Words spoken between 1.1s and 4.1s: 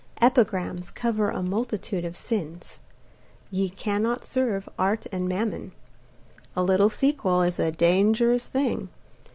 a multitude of sins. Ye can